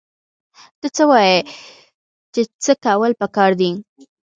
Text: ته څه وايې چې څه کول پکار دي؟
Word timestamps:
ته 0.79 0.87
څه 0.95 1.03
وايې 1.09 1.37
چې 2.33 2.41
څه 2.63 2.71
کول 2.85 3.11
پکار 3.21 3.51
دي؟ 3.59 3.69